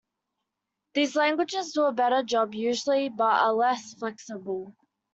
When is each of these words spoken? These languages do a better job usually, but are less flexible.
These 0.95 1.15
languages 1.15 1.73
do 1.73 1.83
a 1.83 1.91
better 1.91 2.23
job 2.23 2.55
usually, 2.55 3.09
but 3.09 3.39
are 3.39 3.53
less 3.53 3.93
flexible. 3.93 4.73